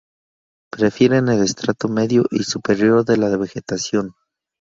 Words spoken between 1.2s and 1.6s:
el